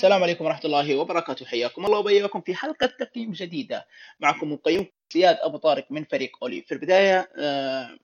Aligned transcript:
السلام 0.00 0.22
عليكم 0.22 0.44
ورحمة 0.44 0.64
الله 0.64 0.96
وبركاته. 0.96 1.46
حياكم 1.46 1.86
الله 1.86 1.98
وبياكم 1.98 2.40
في 2.40 2.54
حلقة 2.54 2.86
تقييم 2.86 3.32
جديدة. 3.32 3.86
معكم 4.20 4.52
مقيم 4.52 4.86
زياد 5.12 5.36
أبو 5.40 5.56
طارق 5.56 5.86
من 5.92 6.04
فريق 6.04 6.30
أولي. 6.42 6.62
في 6.62 6.72
البداية 6.72 7.30
آه، 7.38 7.98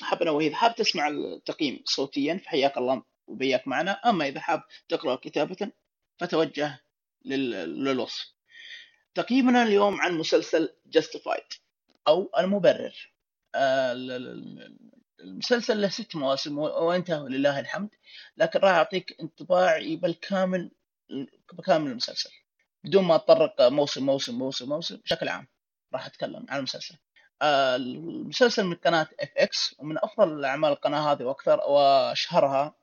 حاب 0.00 0.22
أنا 0.22 0.56
حاب 0.56 0.74
تسمع 0.74 1.08
التقييم 1.08 1.82
صوتيا 1.84 2.40
فحياك 2.44 2.78
الله 2.78 3.02
وبياك 3.26 3.68
معنا. 3.68 3.90
أما 3.90 4.28
إذا 4.28 4.40
حاب 4.40 4.62
تقرأ 4.88 5.14
كتابة 5.14 5.70
فتوجه 6.18 6.80
للوصف. 7.24 8.32
تقييمنا 9.14 9.62
اليوم 9.62 10.00
عن 10.00 10.14
مسلسل 10.14 10.74
Justified 10.98 11.58
أو 12.08 12.30
المبرر. 12.38 13.12
آه، 13.54 13.92
المسلسل 15.20 15.80
له 15.82 15.88
ست 15.88 16.16
مواسم 16.16 16.58
وانتهى 16.58 17.20
ولله 17.20 17.60
الحمد. 17.60 17.90
لكن 18.36 18.58
راح 18.60 18.72
أعطيك 18.72 19.16
انطباعي 19.20 19.96
بالكامل 19.96 20.70
بكامل 21.52 21.90
المسلسل 21.90 22.30
بدون 22.84 23.04
ما 23.04 23.14
اتطرق 23.14 23.62
موسم 23.62 24.06
موسم 24.06 24.38
موسم 24.38 24.68
موسم 24.68 24.96
بشكل 24.96 25.28
عام 25.28 25.46
راح 25.94 26.06
أتكلم 26.06 26.46
عن 26.48 26.58
المسلسل. 26.58 26.94
آه، 27.42 27.76
المسلسل 27.76 28.64
من 28.64 28.74
قناة 28.74 29.08
FX 29.20 29.74
ومن 29.78 29.98
أفضل 29.98 30.44
أعمال 30.44 30.70
القناة 30.70 31.12
هذه 31.12 31.24
وأكثر 31.24 31.60
وأشهرها 31.60 32.74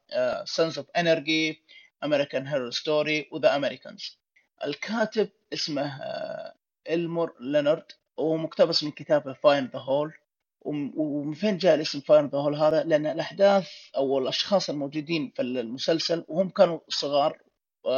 Sons 0.45 0.77
of 0.77 0.87
Anarchy 0.97 1.63
American 2.03 2.47
Horror 2.47 2.71
Story 2.71 3.29
و 3.31 3.37
The 3.37 3.55
Americans 3.55 4.19
الكاتب 4.63 5.29
اسمه 5.53 6.01
إلمور 6.89 7.35
لينارد 7.39 7.91
وهو 8.17 8.37
مقتبس 8.37 8.83
من 8.83 8.91
كتابه 8.91 9.33
Fire 9.33 9.55
in 9.55 9.65
the 9.65 9.79
Hole 9.79 10.13
ومن 10.61 11.33
فين 11.33 11.57
جاء 11.57 11.75
الاسم 11.75 11.99
Fire 11.99 12.18
in 12.18 12.27
the 12.27 12.37
Hole 12.37 12.55
هذا؟ 12.55 12.83
لأن 12.83 13.05
الأحداث 13.05 13.69
أو 13.97 14.19
الأشخاص 14.19 14.69
الموجودين 14.69 15.31
في 15.35 15.41
المسلسل 15.41 16.25
وهم 16.27 16.49
كانوا 16.49 16.79
صغار 16.89 17.37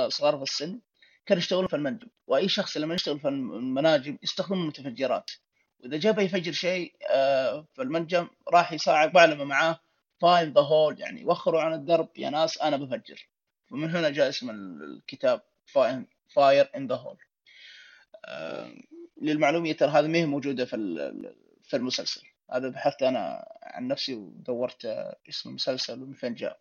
صغار 0.10 0.38
في 0.38 0.44
السن 0.44 0.80
كانوا 1.26 1.40
يشتغلون 1.40 1.68
في 1.68 1.76
المنجم 1.76 2.08
وأي 2.28 2.48
شخص 2.50 2.78
لما 2.78 2.96
يشتغل 2.96 3.20
في 3.20 3.28
المناجم 3.28 4.18
يستخدم 4.24 4.62
المتفجرات. 4.62 5.32
وإذا 5.80 5.98
جاب 5.98 6.20
يفجر 6.20 6.52
شيء 6.52 6.96
آه، 7.10 7.68
في 7.74 7.82
المنجم 7.82 8.28
راح 8.54 8.74
يصاعق 8.74 9.12
بعلمه 9.12 9.44
معاه 9.44 9.80
fire 10.22 10.43
in 10.43 10.54
the 10.54 10.62
hole 10.62 11.00
يعني 11.00 11.26
وخروا 11.26 11.62
عن 11.62 11.74
الدرب 11.74 12.10
يا 12.18 12.30
ناس 12.30 12.62
أنا 12.62 12.78
بفجر. 12.78 13.30
ومن 13.72 13.96
هنا 13.96 14.10
جاء 14.10 14.30
اسم 14.30 14.50
الكتاب 14.50 15.42
Fire 16.36 16.70
in 16.76 16.88
the 16.88 16.96
Hole 16.96 17.18
للمعلومية 19.22 19.74
ترى 19.74 19.90
هذه 19.90 20.08
ما 20.08 20.18
هي 20.18 20.26
موجودة 20.26 20.66
في 20.66 20.78
في 21.64 21.78
المسلسل. 21.78 22.22
هذا 22.52 22.70
بحثت 22.70 23.04
أنا 23.04 23.46
عن 23.64 23.88
نفسي 23.88 24.14
ودورت 24.14 24.86
اسم 25.30 25.50
المسلسل 25.50 26.04
ومن 26.04 26.14
فين 26.14 26.34
جاء. 26.36 26.60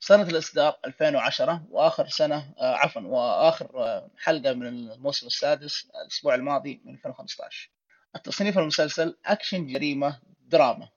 سنة 0.00 0.22
الإصدار 0.22 0.76
2010 0.84 1.62
وآخر 1.70 2.08
سنة 2.08 2.54
آه 2.58 2.74
عفوا 2.74 3.02
وآخر 3.02 3.70
آه 3.84 4.10
حلقة 4.18 4.52
من 4.52 4.66
الموسم 4.66 5.26
السادس 5.26 5.86
الأسبوع 6.04 6.34
الماضي 6.34 6.80
من 6.84 6.94
2015 6.94 7.70
التصنيف 8.16 8.58
المسلسل 8.58 9.16
أكشن 9.26 9.66
جريمة 9.66 10.20
دراما. 10.46 10.88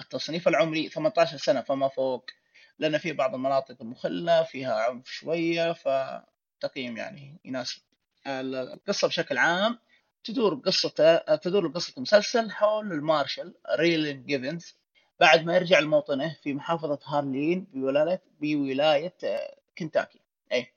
التصنيف 0.00 0.48
العمري 0.48 0.88
18 0.88 1.36
سنة 1.36 1.60
فما 1.60 1.88
فوق 1.88 2.30
لأن 2.78 2.98
في 2.98 3.12
بعض 3.12 3.34
المناطق 3.34 3.76
المخلة 3.80 4.42
فيها 4.42 4.74
عنف 4.74 5.06
شوية 5.06 5.72
فتقييم 5.72 6.96
يعني 6.96 7.40
يناسب. 7.44 7.82
القصة 8.26 9.08
بشكل 9.08 9.38
عام 9.38 9.78
تدور 10.24 10.54
قصة 10.54 11.16
تدور 11.42 11.68
قصة 11.68 11.94
المسلسل 11.96 12.50
حول 12.50 12.92
المارشال 12.92 13.54
ريلين 13.78 14.26
جيفنز. 14.26 14.76
بعد 15.20 15.44
ما 15.44 15.56
يرجع 15.56 15.78
لموطنه 15.78 16.36
في 16.42 16.54
محافظة 16.54 16.98
هارلين 17.04 17.66
بولاية 17.72 18.22
بولاية 18.40 19.14
آه، 19.24 19.56
كنتاكي. 19.78 20.20
أي 20.52 20.72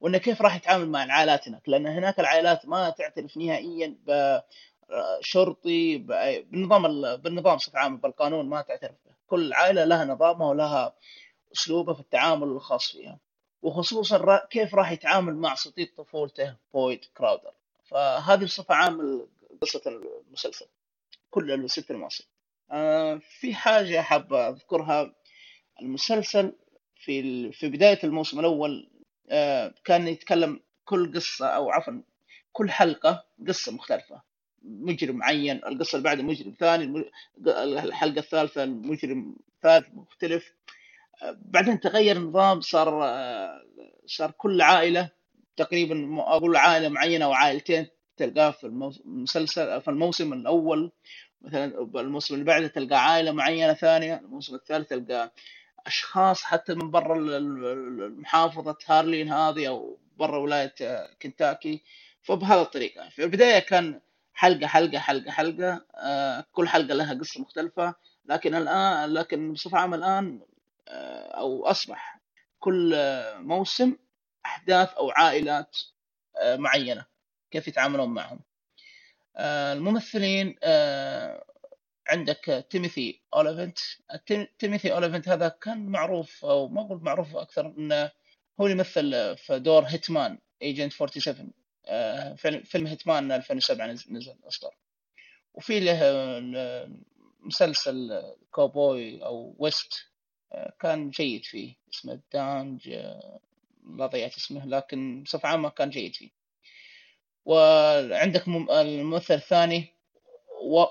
وإنه 0.00 0.18
كيف 0.18 0.42
راح 0.42 0.56
يتعامل 0.56 0.88
مع 0.88 1.04
العائلات 1.04 1.48
هناك 1.48 1.68
لأن 1.68 1.86
هناك 1.86 2.20
العائلات 2.20 2.66
ما 2.66 2.90
تعترف 2.90 3.36
نهائيا 3.36 3.96
بشرطي 4.88 5.98
بالنظام 5.98 7.16
بالنظام 7.16 7.56
بصفة 7.56 7.78
عامة 7.78 7.98
بالقانون 7.98 8.48
ما 8.48 8.62
تعترف 8.62 8.96
به. 9.06 9.12
كل 9.26 9.52
عائلة 9.52 9.84
لها 9.84 10.04
نظامها 10.04 10.48
ولها 10.48 10.94
أسلوبها 11.52 11.94
في 11.94 12.00
التعامل 12.00 12.48
الخاص 12.48 12.92
فيها. 12.92 13.18
وخصوصا 13.62 14.46
كيف 14.50 14.74
راح 14.74 14.92
يتعامل 14.92 15.34
مع 15.36 15.54
صديق 15.54 15.92
طفولته 15.96 16.56
بويد 16.74 17.04
كراودر. 17.16 17.52
فهذه 17.84 18.44
بصفة 18.44 18.74
عامة 18.74 19.26
قصة 19.62 19.82
المسلسل. 19.86 20.66
كل 21.30 21.52
الست 21.52 21.90
المواسم 21.90 22.24
آه، 22.70 23.20
في 23.40 23.54
حاجة 23.54 24.00
حابة 24.00 24.48
أذكرها. 24.48 25.14
المسلسل 25.82 26.52
في 26.96 27.52
في 27.52 27.68
بداية 27.68 27.98
الموسم 28.04 28.40
الأول 28.40 28.90
آه، 29.30 29.74
كان 29.84 30.08
يتكلم 30.08 30.60
كل 30.84 31.12
قصة 31.14 31.46
أو 31.46 31.70
عفوا 31.70 32.02
كل 32.52 32.70
حلقة 32.70 33.24
قصة 33.48 33.72
مختلفة. 33.72 34.22
مجرم 34.62 35.16
معين 35.16 35.56
القصة 35.56 35.96
اللي 35.96 36.04
بعدها 36.04 36.24
مجرم 36.24 36.54
ثاني 36.60 37.04
الحلقة 37.48 38.18
الثالثة 38.18 38.64
المجرم 38.64 39.36
ثالث 39.62 39.86
مختلف. 39.94 40.52
آه، 41.22 41.38
بعدين 41.42 41.80
تغير 41.80 42.16
النظام 42.16 42.60
صار 42.60 43.00
صار 44.06 44.30
كل 44.30 44.60
عائلة 44.62 45.10
تقريبا 45.56 46.20
أقول 46.20 46.56
عائلة 46.56 46.88
معينة 46.88 47.24
أو 47.24 47.32
عائلتين 47.32 47.86
تلقاه 48.16 48.50
في 48.50 48.64
المسلسل 48.64 49.80
في 49.80 49.88
الموسم 49.88 50.32
الأول. 50.32 50.92
مثلا 51.42 51.64
الموسم 52.00 52.34
اللي 52.34 52.44
بعده 52.44 52.66
تلقى 52.66 53.04
عائلة 53.04 53.32
معينة 53.32 53.72
ثانية 53.72 54.14
الموسم 54.16 54.54
الثالث 54.54 54.88
تلقى 54.88 55.32
أشخاص 55.86 56.42
حتى 56.42 56.74
من 56.74 56.90
برا 56.90 57.38
محافظه 58.08 58.76
هارلين 58.86 59.32
هذه 59.32 59.68
أو 59.68 59.98
برا 60.16 60.38
ولاية 60.38 60.74
كنتاكي. 61.22 61.82
فبهذا 62.22 62.62
الطريقة. 62.62 63.08
في 63.08 63.24
البداية 63.24 63.58
كان 63.58 64.00
حلقة 64.34 64.66
حلقة 64.66 64.98
حلقة 64.98 65.30
حلقة 65.30 65.84
آه، 65.96 66.44
كل 66.52 66.68
حلقة 66.68 66.94
لها 66.94 67.14
قصة 67.14 67.40
مختلفة. 67.40 67.94
لكن 68.24 68.54
الآن 68.54 69.14
لكن 69.14 69.52
بصفة 69.52 69.78
عامة 69.78 69.96
الآن 69.96 70.40
آه، 70.88 71.38
أو 71.38 71.66
أصبح 71.66 72.20
كل 72.58 72.96
موسم 73.38 73.96
أحداث 74.46 74.92
أو 74.94 75.10
عائلات 75.10 75.78
آه، 76.42 76.56
معينة. 76.56 77.04
كيف 77.50 77.68
يتعاملون 77.68 78.08
معهم؟ 78.08 78.40
الممثلين 79.38 80.56
آه، 80.62 81.44
عندك 82.08 82.66
تيموثي 82.70 83.20
أوليفنت. 83.34 83.78
تيموثي 84.58 84.92
أوليفنت 84.92 85.28
هذا 85.28 85.48
كان 85.48 85.86
معروف 85.86 86.44
أو 86.44 86.68
ما 86.68 86.80
أقول 86.80 87.02
معروف 87.02 87.36
أكثر 87.36 87.66
إنه 87.78 88.10
هو 88.60 88.66
اللي 88.66 88.76
مثل 88.76 89.36
في 89.36 89.58
دور 89.58 89.82
Hitman 89.82 90.38
Agent 90.62 90.92
47 90.92 92.64
فيلم 92.64 92.86
Hitman 92.86 93.32
2007 93.32 93.86
نزل 93.86 94.36
أصدر. 94.48 94.70
وفي 95.54 95.80
له 95.80 96.00
مسلسل 97.40 98.22
كوبوي 98.50 99.24
أو 99.24 99.54
west 99.58 99.92
آه، 100.52 100.72
كان 100.80 101.10
جيد 101.10 101.44
فيه. 101.44 101.74
اسمه 101.94 102.20
دانج 102.32 102.88
لا 103.98 104.06
ضيعت 104.06 104.36
اسمه 104.36 104.66
لكن 104.66 105.22
بصفة 105.22 105.48
عامة 105.48 105.68
كان 105.68 105.90
جيد 105.90 106.14
فيه. 106.14 106.35
وعندك 107.46 108.48
الممثل 108.70 109.34
الثاني 109.34 109.94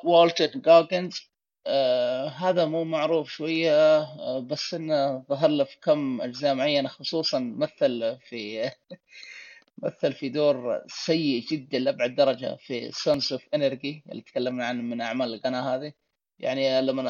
والتون 0.04 0.48
جاجنز 0.56 1.20
آه 1.68 2.28
هذا 2.28 2.66
مو 2.66 2.84
معروف 2.84 3.30
شوية 3.30 3.98
آه 4.02 4.40
بس 4.40 4.74
إنه 4.74 5.26
ظهر 5.30 5.50
له 5.50 5.64
في 5.64 5.78
كم 5.84 6.22
أجزاء 6.22 6.56
معينة 6.56 6.90
خصوصا 6.90 7.40
مثل 7.40 8.18
في 8.30 8.72
مثل 9.84 10.14
في 10.14 10.30
دور 10.30 10.84
سيء 10.88 11.42
جدا 11.52 11.80
لأبعد 11.80 12.16
درجة 12.16 12.56
في 12.56 12.92
Sons 12.92 13.32
of 13.32 13.48
Anarchy 13.54 14.04
اللي 14.12 14.22
تكلمنا 14.22 14.66
عنه 14.66 14.82
من 14.82 15.02
أعمال 15.02 15.34
القناة 15.34 15.76
هذه. 15.76 15.94
يعني 16.40 16.82
لما 16.82 17.04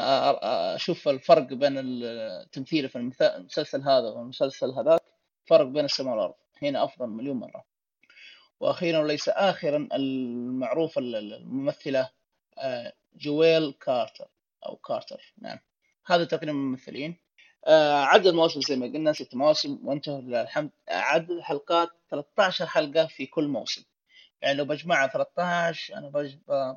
أشوف 0.74 1.08
الفرق 1.08 1.46
بين 1.54 1.72
التمثيل 1.78 2.88
في 2.88 2.96
المسلسل 2.98 3.82
هذا 3.82 4.08
والمسلسل 4.08 4.70
هذاك 4.70 5.00
فرق 5.46 5.66
بين 5.66 5.84
السماء 5.84 6.14
والأرض. 6.14 6.34
هنا 6.62 6.84
أفضل 6.84 7.06
مليون 7.08 7.36
مرة. 7.36 7.75
وأخيرا 8.60 8.98
وليس 8.98 9.28
اخرا 9.28 9.88
المعروفة 9.92 11.00
الممثلة 11.00 12.10
آه، 12.58 12.92
جويل 13.16 13.72
كارتر 13.72 14.28
أو 14.66 14.76
كارتر. 14.76 15.34
نعم. 15.38 15.58
هذا 16.06 16.24
تقريبا 16.24 16.52
الممثلين. 16.52 17.16
آه، 17.66 18.04
عدد 18.04 18.26
المواسم 18.26 18.60
زي 18.60 18.76
ما 18.76 18.86
قلنا 18.86 19.12
ست 19.12 19.34
مواسم 19.34 19.78
وانتهوا 19.84 20.18
الحمد. 20.18 20.70
عدد 20.88 21.30
الحلقات 21.30 21.88
13 22.10 22.66
حلقة 22.66 23.06
في 23.06 23.26
كل 23.26 23.48
موسم. 23.48 23.82
يعني 24.42 24.58
لو 24.58 24.64
بجمعها 24.64 25.06
13 25.06 25.94
أنا 25.94 26.08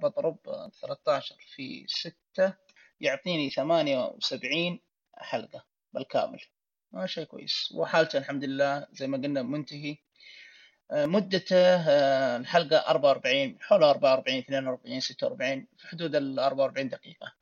بضرب 0.02 0.38
13 0.82 1.36
في 1.56 1.86
6 1.88 2.54
يعطيني 3.02 3.50
78 3.50 4.80
حلقة 5.18 5.66
بالكامل. 5.94 6.40
ما 6.92 7.08
شيء 7.08 7.24
كويس. 7.24 7.72
وحالته 7.75 8.18
الحمد 8.18 8.44
لله 8.44 8.88
زي 8.92 9.08
ما 9.08 9.18
قلنا 9.18 9.42
منتهي. 9.42 9.98
مدته 10.91 11.56
آه، 11.56 12.38
الحلقة 12.38 12.77
44 12.77 13.57
حول 13.62 13.83
44 13.83 14.38
42 14.39 15.00
46 15.00 15.68
في 15.77 15.88
حدود 15.88 16.15
ال 16.15 16.39
44 16.39 16.89
دقيقة. 16.89 17.33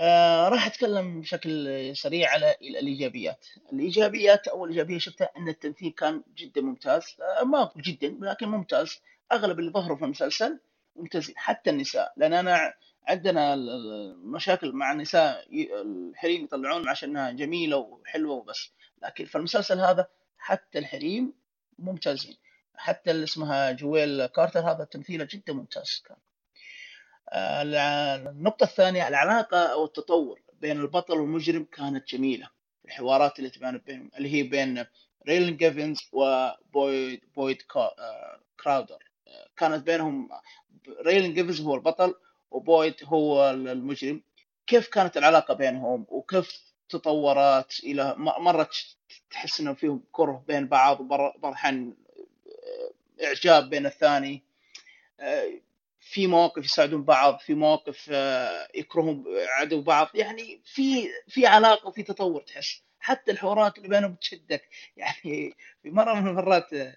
آه 0.00 0.48
راح 0.48 0.66
أتكلم 0.66 1.20
بشكل 1.20 1.92
سريع 1.96 2.30
على 2.30 2.54
الإيجابيات. 2.60 3.46
الإيجابيات 3.72 4.48
أول 4.48 4.68
إيجابية 4.68 4.98
شفتها 4.98 5.30
أن 5.36 5.48
التمثيل 5.48 5.90
كان 5.92 6.22
جدا 6.36 6.60
ممتاز. 6.60 7.02
آه 7.40 7.44
ما 7.44 7.62
أقول 7.62 7.82
جدا 7.82 8.18
لكن 8.20 8.48
ممتاز. 8.48 9.00
أغلب 9.32 9.58
اللي 9.58 9.70
ظهروا 9.70 9.96
في 9.96 10.04
المسلسل 10.04 10.60
ممتازين 10.96 11.34
حتى 11.38 11.70
النساء. 11.70 12.12
لأن 12.16 12.32
أنا 12.32 12.74
عندنا 13.08 13.56
مشاكل 14.24 14.72
مع 14.72 14.92
النساء 14.92 15.46
الحريم 15.82 16.44
يطلعون 16.44 16.88
عشانها 16.88 17.30
جميلة 17.30 17.76
وحلوة 17.76 18.34
وبس. 18.34 18.70
لكن 19.02 19.24
في 19.24 19.38
المسلسل 19.38 19.80
هذا 19.80 20.06
حتى 20.38 20.78
الحريم 20.78 21.39
ممتازين 21.80 22.36
حتى 22.74 23.10
اللي 23.10 23.24
اسمها 23.24 23.72
جويل 23.72 24.26
كارتر 24.26 24.60
هذا 24.60 24.84
تمثيله 24.84 25.28
جدا 25.30 25.52
ممتاز 25.52 26.02
كان. 26.06 26.16
النقطة 27.32 28.64
الثانية 28.64 29.08
العلاقة 29.08 29.58
أو 29.58 29.84
التطور 29.84 30.40
بين 30.52 30.80
البطل 30.80 31.20
والمجرم 31.20 31.64
كانت 31.64 32.08
جميلة. 32.08 32.50
الحوارات 32.84 33.38
اللي 33.38 33.50
تبان 33.50 33.78
بينهم 33.78 34.10
اللي 34.16 34.34
هي 34.34 34.42
بين 34.42 34.84
ريلين 35.28 35.56
جيفنز 35.56 35.98
وبويد 36.12 37.20
بويد 37.36 37.62
كراودر. 38.62 39.10
كانت 39.56 39.86
بينهم 39.86 40.28
ريلين 41.06 41.34
جيفنز 41.34 41.60
هو 41.60 41.74
البطل 41.74 42.14
وبويد 42.50 42.94
هو 43.04 43.50
المجرم. 43.50 44.22
كيف 44.66 44.88
كانت 44.88 45.16
العلاقة 45.16 45.54
بينهم؟ 45.54 46.06
وكيف 46.08 46.69
تطورت 46.90 47.80
إلى 47.84 48.14
مرة 48.18 48.70
تحس 49.30 49.60
إنه 49.60 49.74
فيهم 49.74 50.02
كره 50.12 50.44
بين 50.48 50.68
بعض 50.68 51.12
الأحيان 51.44 51.94
إعجاب 53.24 53.70
بين 53.70 53.86
الثاني. 53.86 54.42
في 56.00 56.26
مواقف 56.26 56.64
يساعدون 56.64 57.04
بعض 57.04 57.38
في 57.38 57.54
مواقف 57.54 58.08
آه، 58.12 58.68
يكرهون 58.74 59.24
عدو 59.48 59.82
بعض. 59.82 60.08
يعني 60.14 60.60
في 60.64 61.08
في 61.28 61.46
علاقة 61.46 61.88
وفي 61.88 62.02
تطور 62.02 62.42
تحس. 62.42 62.82
حتى 63.00 63.30
الحوارات 63.30 63.78
اللي 63.78 63.88
بينهم 63.88 64.14
تشدك 64.14 64.68
يعني 64.96 65.56
في 65.82 65.90
مرة 65.90 66.14
من 66.14 66.28
المرات 66.28 66.72
آه، 66.72 66.96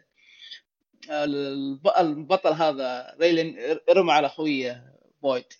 البطل 2.00 2.54
هذا 2.54 3.16
ريلين 3.20 3.78
رمى 3.90 4.12
على 4.12 4.28
اخويه 4.28 4.94
بويد 5.22 5.54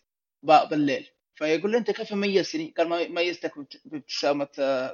بالليل. 0.44 1.13
فيقول 1.36 1.72
له 1.72 1.78
أنت 1.78 1.92
كيف 1.92 2.14
ميزتني؟ 2.14 2.74
قال 2.78 3.14
ميزتك 3.14 3.52
بابتسامه 3.86 4.48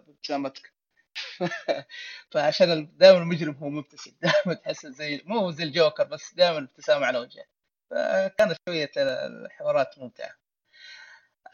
بابتسامتك 0.07 0.73
فعشان 2.31 2.89
دائما 2.97 3.17
المجرم 3.17 3.53
هو 3.55 3.69
مبتسم. 3.69 4.11
دائما 4.21 4.53
تحس 4.53 4.87
زي 4.87 5.21
مو 5.25 5.51
زي 5.51 5.63
الجوكر 5.63 6.03
بس 6.03 6.33
دائما 6.33 6.57
ابتسامة 6.59 7.05
على 7.05 7.19
وجهه. 7.19 7.45
فكانت 7.89 8.57
شوية 8.69 8.91
الحوارات 8.97 9.99
ممتعة. 9.99 10.35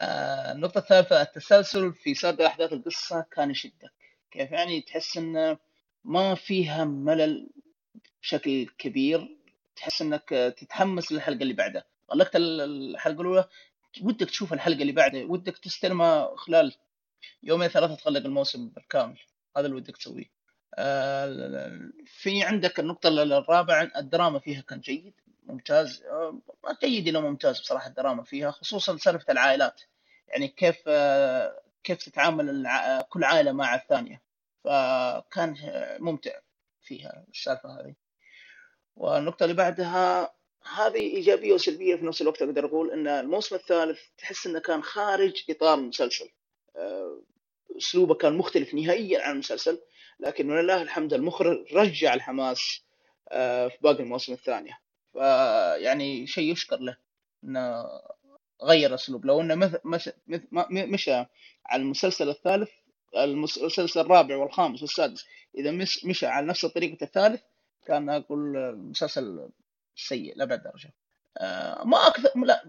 آه، 0.00 0.52
النقطة 0.52 0.78
الثالثة 0.78 1.22
التسلسل 1.22 1.92
في 1.92 2.14
سرد 2.14 2.40
أحداث 2.40 2.72
القصة 2.72 3.26
كان 3.32 3.50
يشدك. 3.50 3.92
كيف 4.30 4.52
يعني؟ 4.52 4.80
تحس 4.80 5.16
إنه 5.16 5.58
ما 6.04 6.34
فيها 6.34 6.84
ملل 6.84 7.50
بشكل 8.22 8.66
كبير. 8.78 9.36
تحس 9.76 10.02
إنك 10.02 10.28
تتحمس 10.58 11.12
للحلقة 11.12 11.42
اللي 11.42 11.54
بعدها. 11.54 11.84
طلقت 12.08 12.36
الحلقة 12.36 13.20
الأولى 13.20 13.48
ودك 14.02 14.30
تشوف 14.30 14.52
الحلقة 14.52 14.82
اللي 14.82 14.92
بعدها 14.92 15.24
ودك 15.24 15.58
تستلمها 15.58 16.36
خلال 16.36 16.74
يومين 17.42 17.68
ثلاثة 17.68 17.94
تخلق 17.94 18.24
الموسم 18.24 18.68
بالكامل. 18.68 19.18
هذا 19.56 19.66
اللي 19.66 19.76
ودك 19.76 19.96
تسويه. 19.96 20.30
آه، 20.74 21.90
في 22.06 22.42
عندك 22.42 22.80
النقطة 22.80 23.08
الرابعة 23.08 23.90
الدراما 23.96 24.38
فيها 24.38 24.60
كان 24.60 24.80
جيد 24.80 25.14
ممتاز. 25.46 26.02
آه، 26.02 26.40
جيد 26.82 27.08
إلى 27.08 27.20
ممتاز 27.20 27.60
بصراحة 27.60 27.88
الدراما 27.88 28.22
فيها 28.22 28.50
خصوصا 28.50 28.96
سالفة 28.96 29.32
العائلات. 29.32 29.82
يعني 30.28 30.48
كيف 30.48 30.82
آه، 30.88 31.60
كيف 31.84 31.98
تتعامل 31.98 32.66
كل 33.08 33.24
عائلة 33.24 33.52
مع 33.52 33.74
الثانية. 33.74 34.22
فكان 34.64 35.56
ممتع 36.00 36.30
فيها 36.82 37.24
السالفة 37.30 37.80
هذه. 37.80 37.94
والنقطة 38.96 39.44
اللي 39.44 39.54
بعدها 39.54 40.34
هذه 40.74 41.00
إيجابية 41.00 41.52
وسلبية 41.52 41.96
في 41.96 42.06
نفس 42.06 42.22
الوقت 42.22 42.42
أقدر 42.42 42.66
أقول 42.66 42.90
إن 42.90 43.06
الموسم 43.06 43.56
الثالث 43.56 44.00
تحس 44.18 44.46
إنه 44.46 44.58
كان 44.58 44.82
خارج 44.82 45.44
إطار 45.50 45.78
المسلسل. 45.78 46.28
آه، 46.76 47.22
أسلوبه 47.76 48.14
كان 48.14 48.36
مختلف 48.36 48.74
نهائيا 48.74 49.22
عن 49.22 49.32
المسلسل 49.32 49.78
لكن 50.20 50.46
من 50.46 50.60
الله 50.60 50.82
الحمد 50.82 51.14
المخرج 51.14 51.74
رجع 51.74 52.14
الحماس 52.14 52.80
في 53.30 53.78
باقي 53.80 54.02
المواسم 54.02 54.32
الثانية. 54.32 54.78
فيعني 55.12 56.26
شيء 56.26 56.52
يشكر 56.52 56.76
له 56.76 56.96
إنه 57.44 57.84
غير 58.62 58.94
أسلوب. 58.94 59.26
لو 59.26 59.40
إنه 59.40 59.54
مثل 59.54 59.78
مشى, 59.84 60.10
مشى 60.70 61.14
على 61.66 61.82
المسلسل 61.82 62.28
الثالث 62.28 62.70
المسلسل 63.16 64.00
الرابع 64.00 64.36
والخامس 64.36 64.82
والسادس 64.82 65.26
إذا 65.54 65.70
مشى 66.04 66.26
على 66.26 66.46
نفس 66.46 66.66
طريقة 66.66 67.04
الثالث 67.04 67.42
كان 67.86 68.10
أقول 68.10 68.56
المسلسل 68.56 69.48
سيء 69.96 70.36
لابعد 70.36 70.62
درجة. 70.62 70.94
آه، 71.38 71.84
ما 71.84 72.06
أكثر 72.06 72.30
لا 72.38 72.64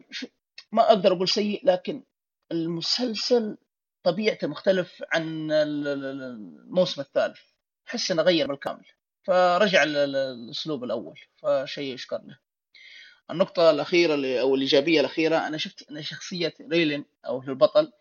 ما 0.71 0.81
أقدر 0.87 1.13
أقول 1.13 1.29
سيء 1.29 1.61
لكن 1.65 2.03
المسلسل 2.51 3.57
طبيعته 4.03 4.47
مختلف 4.47 5.03
عن 5.13 5.51
الموسم 5.51 7.01
الثالث. 7.01 7.39
أحس 7.87 8.11
إنه 8.11 8.21
غير 8.21 8.47
بالكامل. 8.47 8.85
فرجع 9.23 9.83
للاسلوب 9.83 10.83
الأول 10.83 11.19
فشيء 11.37 11.93
يشكر 11.93 12.17
له 12.17 12.37
النقطة 13.31 13.71
الأخيرة 13.71 14.13
اللي 14.13 14.41
أو 14.41 14.55
الإيجابية 14.55 14.99
الأخيرة 14.99 15.37
أنا 15.47 15.57
شفت 15.57 15.91
أن 15.91 16.01
شخصية 16.03 16.53
ريلين 16.71 17.05
أو 17.25 17.41
البطل 17.41 17.91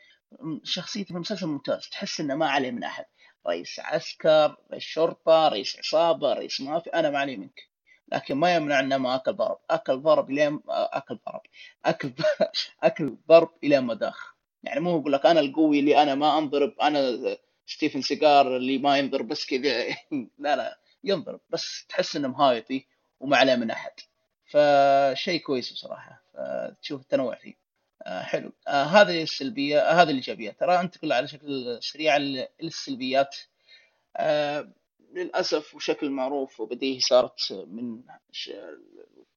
شخصيته 0.62 1.08
في 1.08 1.14
المسلسل 1.14 1.46
ممتاز. 1.46 1.88
تحس 1.88 2.20
إنه 2.20 2.34
ما 2.34 2.49
عليه 2.50 2.70
من 2.70 2.84
أحد. 2.84 3.05
رئيس 3.46 3.81
عسكر 3.81 4.56
رئيس 4.70 4.82
شرطة 4.82 5.49
رئيس 5.49 5.78
عصابة 5.78 6.32
رئيس 6.32 6.61
مافيا 6.61 6.99
أنا 6.99 7.11
ما 7.11 7.19
علي 7.19 7.37
منك. 7.37 7.69
لكن 8.08 8.34
ما 8.34 8.54
يمنع 8.54 8.80
إنه 8.80 8.96
ما 8.96 9.14
أكل 9.14 9.32
ضرب. 9.32 9.58
أكل 9.70 10.00
ضرب 10.00 10.30
الين 10.30 10.60
أكل 10.68 11.18
ضرب. 11.26 11.40
أكل 11.84 12.12
أكل 12.82 13.16
ضرب 13.28 13.50
إلى 13.64 13.80
ما 13.80 13.94
داخ 13.94 14.34
يعني 14.62 14.80
مو 14.80 14.98
يقول 14.98 15.12
لك 15.12 15.26
أنا 15.26 15.40
القوي 15.40 15.80
اللي 15.80 16.02
أنا 16.02 16.14
ما 16.14 16.38
أنضرب 16.38 16.80
أنا 16.80 17.18
ستيفن 17.66 18.02
سيجال 18.02 18.56
اللي 18.56 18.78
ما 18.78 18.98
ينضرب 18.98 19.28
بس 19.28 19.46
كذا. 19.46 19.86
لا 20.38 20.56
لا 20.56 20.78
ينضرب 21.04 21.40
بس 21.50 21.86
تحس 21.88 22.16
إنه 22.16 22.28
مهايطي 22.28 22.86
وما 23.20 23.36
عليه 23.36 23.54
من 23.54 23.70
أحد. 23.70 23.92
فشيء 24.44 25.40
كويس 25.40 25.72
بصراحة. 25.72 26.22
تشوف 26.82 27.00
التنوع 27.00 27.34
فيه. 27.34 27.54
آه 28.02 28.22
حلو. 28.22 28.52
آه 28.68 28.84
هذه 28.84 29.22
السلبية 29.22 29.78
آه 29.80 30.02
هذه 30.02 30.10
الإيجابية. 30.10 30.50
ترى 30.50 30.80
انتقل 30.80 31.12
على 31.12 31.28
شكل 31.28 31.78
سريع 31.82 32.16
للسلبيات 32.60 33.36
للأسف 35.16 35.75
وشكل 35.75 36.11
معروف 36.11 36.61
وبديهي 36.61 37.00
صارت 37.00 37.52
من 37.52 38.02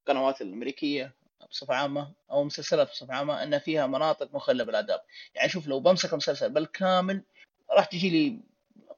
القنوات 0.08 0.42
الأمريكية 0.42 1.14
بصفة 1.52 1.76
عامة 1.76 2.12
أو 2.32 2.44
مسلسلات 2.44 2.90
بصفة 2.90 3.14
عامة 3.14 3.44
إن 3.44 3.60
فيها 3.60 3.88
مناطق 3.88 4.36
مخلة 4.36 4.64
بالآداب. 4.64 5.02
يعني 5.36 5.50
شوف 5.50 5.68
لو 5.68 5.80
بمسك 5.80 6.12
المسلسل 6.12 6.50
بالكامل 6.50 7.24
راح 7.72 7.86
تجي 7.86 8.10
لي 8.10 8.40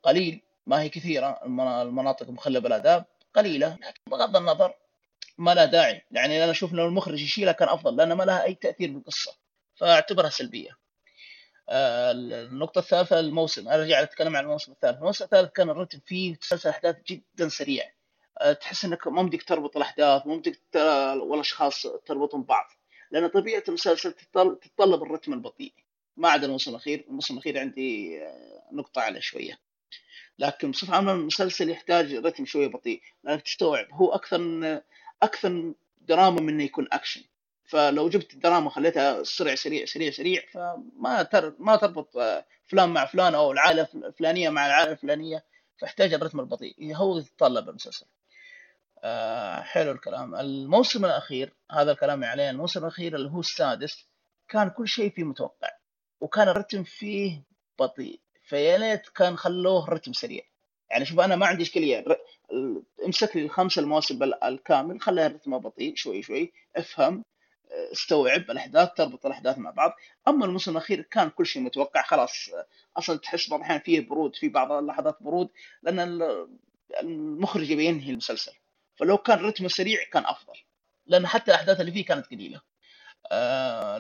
قليل 0.03 0.41
ما 0.67 0.81
هي 0.81 0.89
كثيرة 0.89 1.39
المناطق 1.81 2.27
المخله 2.27 2.59
بالآداب 2.59 3.05
قليلة. 3.33 3.77
لكن 3.81 4.01
بغض 4.07 4.35
النظر 4.38 4.73
ما 5.38 5.53
لها 5.53 5.65
داعي. 5.65 6.01
يعني 6.11 6.43
أنا 6.43 6.51
أشوف 6.51 6.73
لو 6.73 6.85
المخرج 6.85 7.21
يشيلها 7.21 7.53
كان 7.53 7.69
أفضل 7.69 7.95
لأن 7.95 8.13
ما 8.13 8.23
لها 8.23 8.43
أي 8.43 8.55
تأثير 8.55 8.91
بالقصة. 8.91 9.31
فأعتبرها 9.75 10.29
سلبية. 10.29 10.69
آه، 10.69 10.80
النقطة 11.71 12.79
الثالثة 12.79 13.19
الموسم 13.19 13.67
أرجع 13.67 14.01
أتكلم 14.01 14.35
عن 14.35 14.43
الموسم 14.43 14.71
الثالث، 14.71 14.97
الموسم 14.97 15.25
الثالث 15.25 15.51
كان 15.51 15.69
الرتم 15.69 15.99
فيه 16.05 16.35
تسلسل 16.35 16.69
أحداث 16.69 16.95
جدا 17.07 17.49
سريع، 17.49 17.91
آه، 18.41 18.53
تحس 18.53 18.85
إنك 18.85 19.07
ما 19.07 19.23
بدك 19.23 19.43
تربط 19.43 19.77
الأحداث، 19.77 20.27
ما 20.27 20.35
بدك 20.35 20.59
والأشخاص 21.21 21.87
تربطهم 22.05 22.43
ببعض، 22.43 22.65
لأن 23.11 23.27
طبيعة 23.27 23.63
المسلسل 23.67 24.13
تتطلب 24.13 25.03
الرتم 25.03 25.33
البطيء، 25.33 25.73
ما 26.17 26.29
عدا 26.29 26.45
الموسم 26.45 26.71
الأخير، 26.71 27.05
الموسم 27.07 27.33
الأخير 27.33 27.59
عندي 27.59 28.21
آه، 28.23 28.63
نقطة 28.71 29.01
على 29.01 29.21
شوية. 29.21 29.59
لكن 30.39 30.71
بصفة 30.71 30.95
عامة 30.95 31.11
المسلسل 31.11 31.69
يحتاج 31.69 32.13
رتم 32.13 32.45
شوية 32.45 32.67
بطيء. 32.67 33.01
لأنك 33.23 33.41
تستوعب 33.41 33.87
هو 33.91 34.13
أكثر 34.13 34.81
أكثر 35.23 35.73
دراما 36.01 36.41
من 36.41 36.49
إنه 36.49 36.63
يكون 36.63 36.87
أكشن. 36.91 37.21
فلو 37.71 38.09
جبت 38.09 38.33
الدراما 38.33 38.69
خليتها 38.69 39.23
سريع 39.23 39.55
سريع 39.55 39.85
سريع 39.85 40.11
سريع 40.11 40.41
فما 40.53 41.23
تر... 41.23 41.55
ما 41.59 41.75
تربط 41.75 42.09
فلان 42.67 42.89
مع 42.89 43.05
فلان 43.05 43.35
أو 43.35 43.51
العائلة 43.51 43.87
الفلانية 43.95 44.49
مع 44.49 44.65
العائلة 44.65 44.91
الفلانية 44.91 45.43
فاحتاج 45.77 46.13
الرتم 46.13 46.39
البطيء 46.39 46.95
هو 46.95 47.17
يتطلب 47.17 47.69
المسلسل. 47.69 48.05
آه 49.03 49.61
حلو 49.61 49.91
الكلام. 49.91 50.35
الموسم 50.35 51.05
الأخير 51.05 51.53
هذا 51.71 51.91
الكلام 51.91 52.23
عليه 52.23 52.49
الموسم 52.49 52.79
الأخير 52.79 53.15
اللي 53.15 53.29
هو 53.31 53.39
السادس 53.39 54.07
كان 54.49 54.69
كل 54.69 54.87
شيء 54.87 55.09
فيه 55.09 55.23
متوقع 55.23 55.69
وكان 56.21 56.47
الرتم 56.47 56.83
فيه 56.83 57.43
بطيء 57.79 58.19
فيا 58.43 58.77
ليت 58.77 59.09
كان 59.09 59.37
خلوه 59.37 59.89
رتم 59.89 60.13
سريع. 60.13 60.41
يعني 60.89 61.05
شوف 61.05 61.19
أنا 61.19 61.35
ما 61.35 61.45
عندي 61.45 61.63
إشكالية 61.63 62.05
امسك 63.05 63.35
لي 63.35 63.41
الخمسه 63.41 63.79
المواسم 63.81 64.23
الكامل 64.43 65.01
خليها 65.01 65.27
رتمه 65.27 65.57
بطيء 65.57 65.95
شوي 65.95 66.21
شوي 66.21 66.53
افهم. 66.75 67.23
استوعب 67.71 68.51
الأحداث 68.51 68.89
تربط 68.93 69.25
الأحداث 69.25 69.57
مع 69.57 69.69
بعض. 69.69 69.93
أما 70.27 70.45
الموسم 70.45 70.71
الأخير 70.71 71.01
كان 71.01 71.29
كل 71.29 71.45
شيء 71.45 71.61
متوقع 71.61 72.01
خلاص 72.01 72.49
أصلا 72.97 73.17
تحس 73.17 73.49
بعض 73.49 73.59
الأحيان 73.59 73.79
فيه 73.79 73.99
برود 73.99 74.35
في 74.35 74.49
بعض 74.49 74.71
اللحظات 74.71 75.17
برود 75.23 75.49
لأن 75.83 76.21
المخرج 76.99 77.69
يبي 77.69 77.85
ينهي 77.85 78.11
المسلسل. 78.11 78.51
فلو 78.95 79.17
كان 79.17 79.37
رتمه 79.37 79.67
سريع 79.67 79.99
كان 80.13 80.25
أفضل 80.25 80.53
لأن 81.05 81.27
حتى 81.27 81.51
الأحداث 81.51 81.79
اللي 81.81 81.91
فيه 81.91 82.05
كانت 82.05 82.25
قليلة. 82.25 82.61
آه 83.31 83.93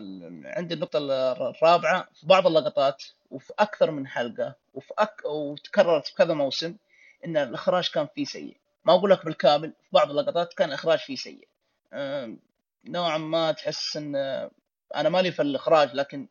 عندي 0.45 0.73
النقطة 0.73 0.97
الرابعة 1.01 2.07
في 2.13 2.27
بعض 2.27 2.47
اللقطات 2.47 3.03
وفي 3.29 3.53
أكثر 3.59 3.91
من 3.91 4.07
حلقة 4.07 4.55
وفي 4.73 4.93
أك... 4.97 5.21
وتكررت 5.25 6.07
في 6.07 6.15
كذا 6.15 6.33
موسم 6.33 6.75
إن 7.25 7.37
الإخراج 7.37 7.89
كان 7.89 8.07
فيه 8.15 8.25
سيء. 8.25 8.57
ما 8.85 8.93
أقول 8.93 9.11
لك 9.11 9.25
بالكامل 9.25 9.69
في 9.69 9.89
بعض 9.91 10.09
اللقطات 10.09 10.53
كان 10.53 10.69
الإخراج 10.69 10.99
فيه 10.99 11.15
سيء. 11.15 11.47
آه 11.93 12.35
نوعا 12.85 13.17
ما 13.17 13.51
تحس 13.51 13.97
إن 13.97 14.15
أنا 14.95 15.09
مالي 15.09 15.31
في 15.31 15.41
الإخراج 15.41 15.95
لكن 15.95 16.27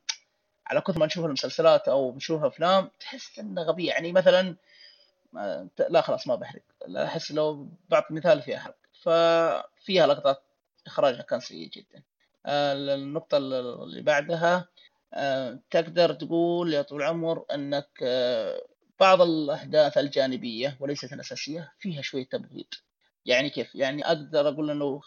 على 0.66 0.80
كثر 0.80 0.98
ما 0.98 1.06
نشوف 1.06 1.24
المسلسلات 1.24 1.88
أو 1.88 2.16
نشوف 2.16 2.44
أفلام 2.44 2.90
تحس 3.00 3.38
إنه 3.38 3.62
غبي. 3.62 3.86
يعني 3.86 4.12
مثلا 4.12 4.56
لا 5.88 6.00
خلاص 6.00 6.26
ما 6.26 6.34
بحرق. 6.34 6.62
أحس 6.96 7.32
لو 7.32 7.68
بعطي 7.88 8.14
مثال 8.14 8.42
فيها 8.42 8.58
حرق 8.58 8.76
ففيها 9.02 10.06
لقطات 10.06 10.42
إخراجها 10.86 11.22
كان 11.22 11.40
سيء 11.40 11.68
جدا. 11.68 12.02
النقطة 12.46 13.36
اللي 13.36 14.02
بعدها 14.02 14.68
تقدر 15.70 16.12
تقول 16.12 16.74
يا 16.74 16.82
طول 16.82 17.02
العمر 17.02 17.44
إنك 17.54 18.04
بعض 19.00 19.22
الأحداث 19.22 19.98
الجانبية 19.98 20.76
وليست 20.80 21.12
الأساسية 21.12 21.72
فيها 21.78 22.02
شوية 22.02 22.28
تبغيض. 22.28 22.66
يعني 23.26 23.50
كيف؟ 23.50 23.74
يعني 23.74 24.06
أقدر 24.06 24.48
أقول 24.48 24.70
إنه 24.70 25.00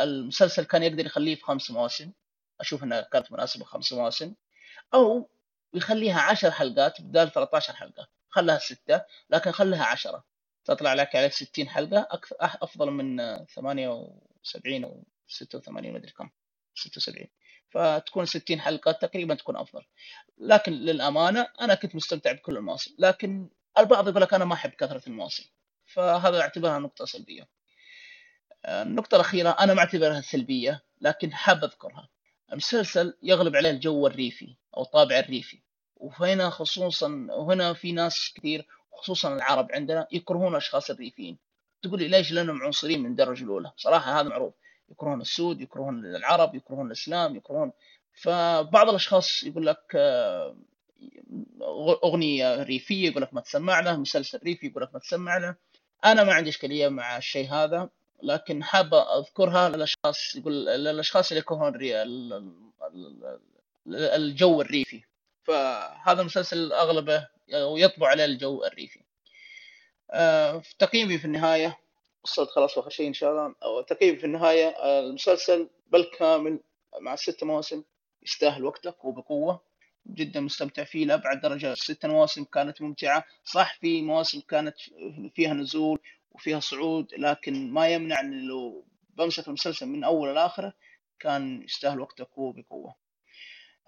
المسلسل 0.00 0.64
كان 0.64 0.82
يقدر 0.82 1.06
يخليه 1.06 1.34
في 1.34 1.42
خمس 1.42 1.70
مواسم. 1.70 2.12
أشوف 2.60 2.84
إنها 2.84 3.00
كانت 3.00 3.32
مناسبة 3.32 3.64
خمس 3.64 3.92
مواسم. 3.92 4.34
أو 4.94 5.30
يخليها 5.74 6.20
عشر 6.20 6.50
حلقات 6.50 7.00
بدال 7.00 7.32
13 7.32 7.76
حلقة. 7.76 8.08
خلها 8.28 8.58
ستة 8.58 9.02
لكن 9.30 9.50
خلها 9.50 9.84
عشرة. 9.84 10.24
تطلع 10.64 10.94
لك 10.94 11.16
عليك 11.16 11.32
60 11.32 11.68
حلقة. 11.68 12.08
أكثر 12.10 12.36
أفضل 12.40 12.90
من 12.90 13.16
78 13.46 14.84
أو 14.84 15.04
86 15.28 15.92
مدري 15.92 16.12
كم. 16.12 16.30
76 16.74 17.26
فتكون 17.70 18.26
60 18.26 18.60
حلقة 18.60 18.92
تقريبا 18.92 19.34
تكون 19.34 19.56
أفضل. 19.56 19.84
لكن 20.38 20.72
للأمانة 20.72 21.48
أنا 21.60 21.74
كنت 21.74 21.94
مستمتع 21.94 22.32
بكل 22.32 22.56
المواسم. 22.56 22.94
لكن 22.98 23.50
البعض 23.78 24.08
يقول 24.08 24.22
لك 24.22 24.34
أنا 24.34 24.44
ما 24.44 24.54
أحب 24.54 24.70
كثرة 24.70 25.02
المواسم. 25.06 25.44
فهذا 25.86 26.40
أعتبرها 26.40 26.78
نقطة 26.78 27.04
سلبية. 27.04 27.48
النقطة 28.64 29.14
الأخيرة 29.14 29.50
أنا 29.50 29.74
ما 29.74 29.80
أعتبرها 29.80 30.20
سلبية 30.20 30.82
لكن 31.00 31.32
حاب 31.32 31.64
أذكرها. 31.64 32.08
المسلسل 32.52 33.14
يغلب 33.22 33.56
عليه 33.56 33.70
الجو 33.70 34.06
الريفي 34.06 34.56
أو 34.76 34.82
الطابع 34.82 35.18
الريفي. 35.18 35.60
وهنا 35.96 36.50
خصوصا 36.50 37.26
وهنا 37.30 37.72
في 37.72 37.92
ناس 37.92 38.32
كثير 38.36 38.66
خصوصا 38.92 39.34
العرب 39.34 39.72
عندنا 39.72 40.06
يكرهون 40.12 40.52
الاشخاص 40.52 40.90
الريفيين. 40.90 41.38
تقول 41.82 41.98
لي 41.98 42.08
ليش 42.08 42.32
لأنهم 42.32 42.62
عنصريين 42.62 43.02
من 43.02 43.10
الدرجه 43.10 43.44
الأولى؟ 43.44 43.72
صراحة 43.76 44.20
هذا 44.20 44.28
معروف. 44.28 44.54
يكرهون 44.90 45.20
السود 45.20 45.60
يكرهون 45.60 46.06
العرب 46.06 46.54
يكرهون 46.54 46.86
الإسلام 46.86 47.36
يكرهون. 47.36 47.72
فبعض 48.12 48.88
الأشخاص 48.88 49.42
يقول 49.42 49.66
لك 49.66 49.92
آه، 49.94 50.56
أغنية 52.04 52.62
ريفية 52.62 53.08
يقول 53.10 53.22
لك 53.22 53.34
ما 53.34 53.40
تسمع 53.40 53.80
له 53.80 53.96
مسلسل 53.96 54.40
ريفي 54.44 54.66
يقول 54.66 54.82
لك 54.82 54.94
ما 54.94 55.00
تسمع 55.00 55.36
له 55.36 55.54
أنا 56.04 56.24
ما 56.24 56.32
عندي 56.32 56.50
إشكالية 56.50 56.88
مع 56.88 57.16
الشيء 57.16 57.52
هذا. 57.52 57.90
لكن 58.22 58.64
حابة 58.64 59.18
أذكرها 59.18 59.68
للأشخاص 59.68 60.36
يقول 60.36 60.66
للأشخاص 60.66 61.30
اللي 61.30 61.40
يكرهون 61.40 61.74
الجو 63.86 64.60
الريفي. 64.60 65.02
فهذا 65.44 66.20
المسلسل 66.20 66.72
أغلبه 66.72 67.28
ويطبع 67.54 68.08
عليه 68.08 68.24
الجو 68.24 68.64
الريفي. 68.64 69.00
آه، 70.10 70.58
في 70.58 70.74
تقييمي 70.78 71.18
في 71.18 71.24
النهاية 71.24 71.78
وصلت 72.24 72.50
خلاص 72.50 72.78
اخر 72.78 72.90
شيء 72.90 73.08
إن 73.08 73.12
شاء 73.12 73.30
الله 73.30 73.54
أو 73.62 73.80
تقييمي 73.80 74.18
في 74.18 74.24
النهاية 74.24 74.68
آه، 74.68 75.00
المسلسل 75.00 75.68
بالكامل 75.86 76.60
مع 77.00 77.16
ست 77.16 77.44
مواسم 77.44 77.82
يستاهل 78.22 78.64
وقتك 78.64 79.04
وبقوة. 79.04 79.70
جدا 80.06 80.40
مستمتع 80.40 80.84
فيه 80.84 81.06
لأبعد 81.06 81.40
درجه 81.40 81.72
الست 81.72 82.06
مواسم 82.06 82.44
كانت 82.44 82.82
ممتعة. 82.82 83.24
صح 83.44 83.78
في 83.80 84.02
مواسم 84.02 84.40
كانت 84.40 84.76
فيها 85.34 85.54
نزول 85.54 86.00
وفيها 86.30 86.60
صعود 86.60 87.14
لكن 87.14 87.70
ما 87.70 87.88
يمنع 87.88 88.20
ان 88.20 88.48
لو 88.48 88.86
بمسك 89.10 89.48
المسلسل 89.48 89.86
من 89.86 90.04
أول 90.04 90.34
لاخره 90.34 90.72
كان 91.18 91.62
يستاهل 91.62 92.00
وقتك 92.00 92.38
وبقوه 92.38 92.94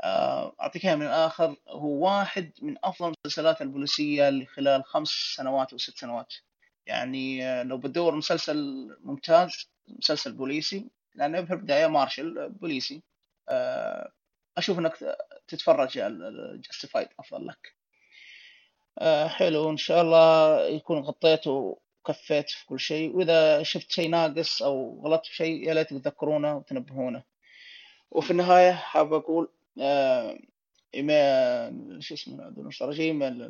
آه، 0.00 0.54
أعطيك 0.60 0.86
من 0.86 1.02
الآخر 1.02 1.56
هو 1.68 2.06
واحد 2.06 2.52
من 2.62 2.76
أفضل 2.84 3.14
المسلسلات 3.24 3.62
البوليسية 3.62 4.28
اللي 4.28 4.46
خلال 4.46 4.84
خمس 4.84 5.08
سنوات 5.08 5.72
أو 5.72 5.78
ست 5.78 5.98
سنوات. 5.98 6.34
يعني 6.86 7.46
آه، 7.46 7.62
لو 7.62 7.78
بتدور 7.78 8.14
مسلسل 8.14 8.88
ممتاز 9.00 9.70
مسلسل 9.88 10.32
بوليسي 10.32 10.90
لأنه 11.14 11.44
في 11.44 11.52
البدايه 11.52 11.86
مارشل 11.86 12.50
بوليسي. 12.50 13.02
آه، 13.48 14.12
أشوف 14.56 14.78
إنك 14.78 15.16
تتفرج 15.48 15.98
Justified 16.60 17.08
أفضل 17.20 17.46
لك. 17.46 17.76
حلو 19.28 19.70
إن 19.70 19.76
شاء 19.76 20.02
الله 20.02 20.60
يكون 20.66 20.98
غطيت 20.98 21.46
وكفيت 22.02 22.50
في 22.50 22.66
كل 22.66 22.80
شيء. 22.80 23.16
وإذا 23.16 23.62
شفت 23.62 23.92
شيء 23.92 24.10
ناقص 24.10 24.62
أو 24.62 25.00
غلطت 25.04 25.26
في 25.26 25.34
شيء 25.34 25.68
يا 25.68 25.74
ليت 25.74 25.94
تذكرونا 25.94 26.54
وتنبهونا 26.54 27.22
وفي 28.10 28.30
النهاية 28.30 28.72
حاب 28.72 29.12
أقول 29.12 29.48
آه، 29.80 30.38
شو 32.00 32.14
اسمه 32.14 32.54
الريجيم 32.82 33.42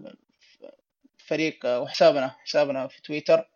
فريق 1.19 1.67
وحسابنا 1.67 2.29
حسابنا 2.45 2.87
في 2.89 3.03
تويتر 3.03 3.49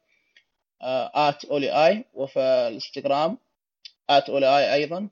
at 1.15 1.45
Oly 1.45 1.87
آي 1.87 2.05
وفي 2.15 2.41
الإنستغرام 2.41 3.39
at 4.11 4.31
Oly 4.31 4.59
آي 4.59 4.75
أيضا. 4.75 5.09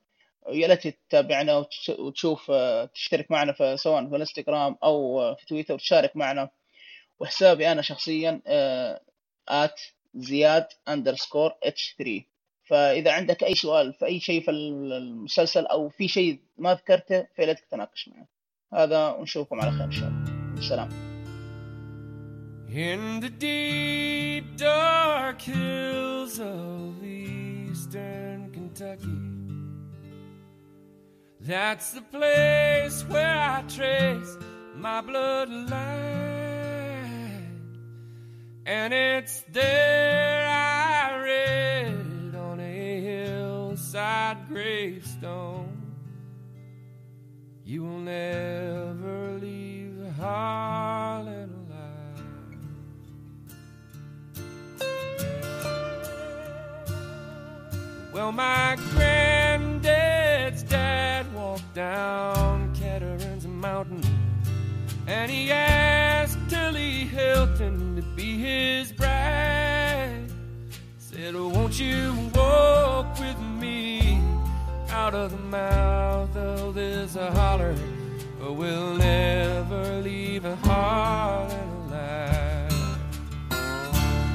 ويا 0.46 0.68
ليت 0.68 0.88
تتابعنا 0.88 1.66
وتشوف 1.98 2.50
آه، 2.50 2.84
تشترك 2.84 3.30
معنا 3.30 3.52
في 3.52 3.76
سواء 3.76 4.08
في 4.08 4.16
الإنستغرام 4.16 4.76
أو 4.84 5.34
في 5.34 5.46
تويتر 5.46 5.74
وتشارك 5.74 6.16
معنا. 6.16 6.50
وحسابي 7.20 7.72
أنا 7.72 7.82
شخصيا 7.82 8.42
at 9.48 9.80
زياد 10.14 10.66
underscore 10.88 11.52
H 11.62 11.94
3 11.98 12.22
فإذا 12.64 13.12
عندك 13.12 13.44
أي 13.44 13.54
سؤال 13.54 13.92
في 13.92 14.06
أي 14.06 14.20
شيء 14.20 14.42
في 14.42 14.50
المسلسل 14.50 15.66
أو 15.66 15.88
في 15.88 16.08
شيء 16.08 16.40
ما 16.58 16.74
ذكرته 16.74 17.26
فيا 17.36 17.52
تتناقش 17.52 18.08
معي 18.08 18.26
هذا 18.74 19.08
ونشوفكم 19.08 19.60
على 19.60 19.70
خير 19.70 19.84
إن 19.84 19.92
شاء 19.92 20.08
الله. 20.08 20.58
السلام 20.58 20.88
In 22.74 23.20
the 23.20 23.30
deep 23.30 24.56
dark 24.56 25.40
hills 25.42 26.40
of 26.40 27.04
eastern 27.04 28.50
Kentucky 28.52 29.34
That's 31.40 31.92
the 31.92 32.00
place 32.00 33.04
where 33.12 33.38
I 33.38 33.62
trace 33.68 34.32
my 34.76 35.02
bloodline. 35.02 36.43
And 38.66 38.94
it's 38.94 39.42
there 39.52 40.48
I 40.48 41.16
read 41.18 42.34
on 42.34 42.60
a 42.60 43.00
hillside 43.00 44.48
gravestone. 44.48 45.82
You 47.62 47.82
will 47.82 47.98
never 47.98 49.38
leave 49.38 49.98
the 49.98 50.08
harlot 50.18 51.50
alive. 51.50 52.24
Well, 58.14 58.32
my 58.32 58.78
his 68.54 68.92
bride. 68.92 70.26
Said, 70.98 71.34
Won't 71.34 71.78
you 71.78 72.00
walk 72.34 73.06
with 73.18 73.40
me 73.62 74.20
out 74.90 75.14
of 75.14 75.30
the 75.36 75.44
mouth 75.60 76.34
of 76.36 76.74
this 76.74 77.14
holler? 77.38 77.74
We'll 78.60 78.94
never 78.96 80.00
leave 80.02 80.44
a 80.44 80.56
heart 80.68 81.52
alive. 81.52 82.72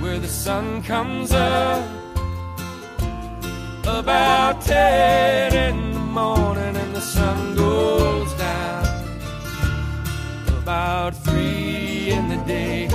Where 0.01 0.19
the 0.19 0.33
sun 0.45 0.83
comes 0.83 1.31
up 1.31 1.85
about 3.99 4.61
ten 4.61 5.53
in 5.67 5.93
the 5.93 6.05
morning 6.21 6.75
and 6.83 6.91
the 6.95 7.05
sun 7.15 7.55
goes 7.55 8.31
down 8.33 8.59
about 10.61 11.11
three 11.25 12.09
in 12.11 12.29
the 12.29 12.37
day, 12.45 12.87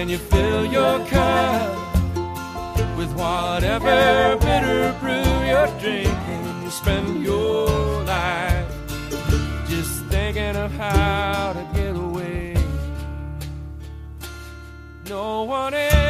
and 0.00 0.10
you 0.10 0.16
fill 0.16 0.64
your 0.64 1.04
cup 1.08 1.94
with 2.96 3.12
whatever 3.12 4.34
bitter 4.40 4.96
brew 4.98 5.30
you're 5.46 5.66
drinking. 5.78 6.62
you 6.62 6.70
spend 6.70 7.22
your 7.22 7.68
life 8.04 8.66
just 9.68 10.02
thinking 10.06 10.56
of 10.56 10.72
how 10.72 11.52
to 11.52 11.78
get 11.78 11.94
away. 11.94 12.56
No 15.06 15.42
one 15.42 15.74
ever 15.74 16.09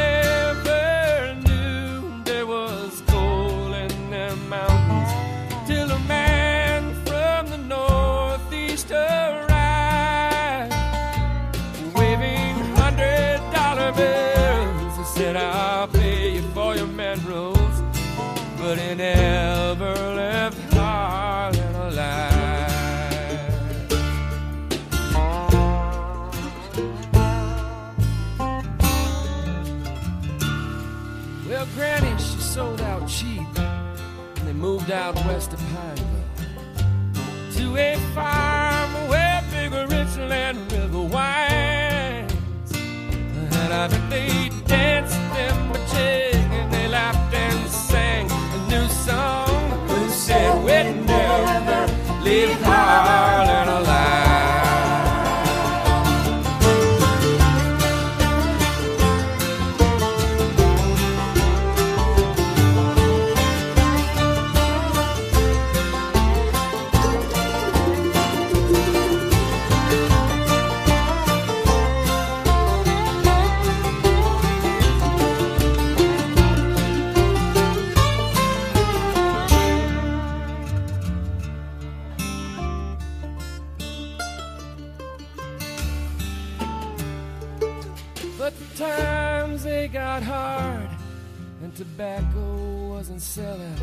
tobacco 92.01 92.87
wasn't 92.89 93.21
selling. 93.21 93.75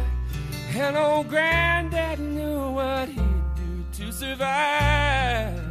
And 0.74 0.96
old 0.96 1.28
granddad 1.28 2.18
knew 2.18 2.72
what 2.72 3.08
he'd 3.08 3.44
do 3.54 3.84
to 3.92 4.12
survive. 4.12 5.62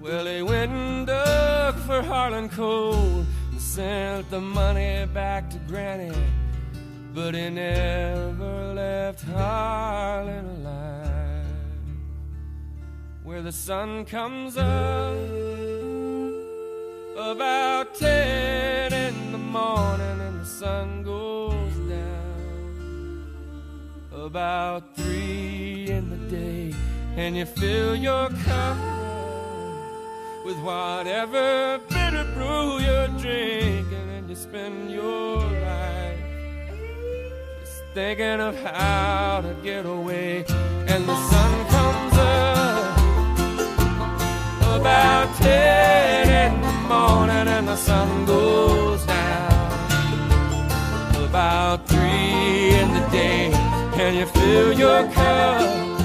Well, 0.00 0.26
he 0.26 0.42
went 0.42 0.72
and 0.72 1.06
dug 1.06 1.76
for 1.86 2.02
Harlan 2.02 2.48
coal 2.48 3.24
and 3.52 3.60
sent 3.60 4.28
the 4.30 4.40
money 4.40 5.06
back 5.14 5.48
to 5.50 5.58
Granny. 5.68 6.12
But 7.14 7.34
he 7.34 7.48
never 7.48 8.74
left 8.74 9.22
Harlan 9.22 10.46
alive. 10.56 11.46
Where 13.22 13.42
the 13.42 13.52
sun 13.52 14.04
comes 14.04 14.56
up 14.56 15.16
about 17.16 17.94
ten 17.94 18.92
in 18.92 19.32
the 19.32 19.38
morning 19.38 20.20
and 20.20 20.40
the 20.40 20.44
sun 20.44 21.02
goes 21.02 21.35
about 24.26 24.82
three 24.96 25.86
in 25.88 26.10
the 26.10 26.16
day 26.28 26.74
and 27.16 27.36
you 27.36 27.46
fill 27.46 27.94
your 27.94 28.28
cup 28.28 28.76
with 30.44 30.58
whatever 30.64 31.80
bitter 31.88 32.24
brew 32.34 32.80
you're 32.80 33.06
drinking 33.22 34.08
and 34.16 34.28
you 34.28 34.34
spend 34.34 34.90
your 34.90 35.36
life 35.38 36.18
just 37.60 37.84
thinking 37.94 38.40
of 38.40 38.60
how 38.64 39.42
to 39.42 39.54
get 39.62 39.86
away. 39.86 40.44
And 40.88 41.04
the 41.06 41.16
sun 41.30 41.66
comes 41.74 42.14
up 42.18 42.98
about 44.80 45.36
ten 45.36 46.52
in 46.52 46.60
the 46.62 46.72
morning 46.88 47.46
and 47.56 47.68
the 47.68 47.76
sun 47.76 48.26
goes 48.26 49.06
down 49.06 49.24
about 51.24 51.86
three 51.86 52.70
in 52.80 52.92
the 52.92 53.08
day 53.12 53.55
and 54.06 54.16
you 54.18 54.26
fill 54.26 54.72
your 54.72 55.02
cup 55.10 55.98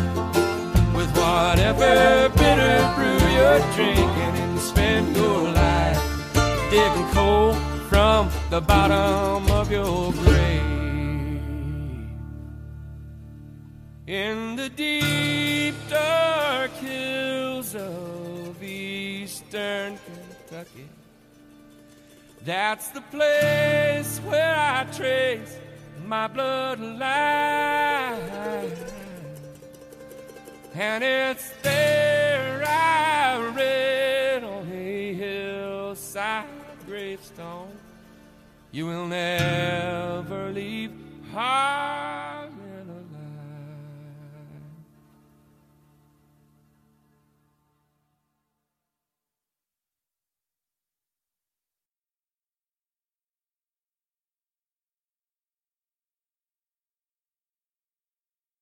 with 0.95 1.15
whatever 1.15 2.29
bitter 2.35 2.93
brew 2.95 3.21
you're 3.35 3.59
drinking 3.75 4.33
and 4.43 4.59
spend 4.59 5.15
your 5.15 5.43
life 5.51 6.01
digging 6.71 7.07
coal 7.09 7.53
from 7.89 8.27
the 8.49 8.59
bottom 8.59 9.51
of 9.51 9.71
your 9.71 10.11
grave 10.13 10.63
in 14.07 14.55
the 14.55 14.69
deep 14.69 15.75
dark 15.87 16.71
hills 16.71 17.75
of 17.75 18.63
eastern 18.63 19.99
Kentucky. 20.07 20.89
That's 22.43 22.87
the 22.87 23.01
place 23.01 24.17
where 24.25 24.55
I 24.57 24.85
trace 24.91 25.55
my 26.11 26.27
bloodline. 26.27 26.99
And 30.75 31.03
it's 31.05 31.53
there 31.61 32.65
I 32.67 33.37
read 33.55 34.43
on 34.43 34.69
a 34.69 35.13
hillside 35.13 36.49
gravestone. 36.85 37.71
You 38.73 38.87
will 38.87 39.07
never 39.07 40.51
leave 40.51 40.91
heart. 41.31 42.30